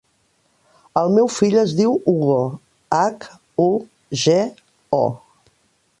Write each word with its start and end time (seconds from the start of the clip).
El 1.01 1.09
meu 1.17 1.27
fill 1.33 1.57
es 1.63 1.75
diu 1.81 1.93
Hugo: 2.13 2.39
hac, 3.01 3.27
u, 3.67 3.69
ge, 4.25 4.39
o. 5.03 5.07